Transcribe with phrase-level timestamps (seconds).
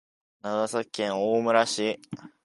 [0.41, 2.01] 長崎県大村市